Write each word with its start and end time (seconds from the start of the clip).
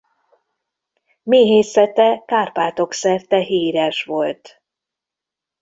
Méhészete 1.23 2.23
Kárpátok 2.25 2.93
szerte 2.93 3.37
híres 3.39 4.03
volt. 4.03 4.61